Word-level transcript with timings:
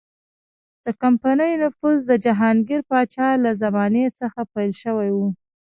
د 0.85 0.87
کمپنۍ 1.03 1.51
نفوذ 1.63 1.97
د 2.07 2.11
جهانګیر 2.25 2.81
پاچا 2.89 3.27
له 3.45 3.51
زمانې 3.63 4.05
څخه 4.19 4.39
پیل 4.53 4.71
شوی 4.83 5.09
و. 5.15 5.19